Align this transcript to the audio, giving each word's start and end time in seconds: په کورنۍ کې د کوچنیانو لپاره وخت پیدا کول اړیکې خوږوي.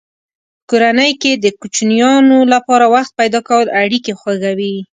په 0.03 0.63
کورنۍ 0.69 1.11
کې 1.21 1.31
د 1.43 1.45
کوچنیانو 1.59 2.37
لپاره 2.53 2.85
وخت 2.95 3.11
پیدا 3.19 3.39
کول 3.49 3.67
اړیکې 3.81 4.13
خوږوي. 4.19 4.75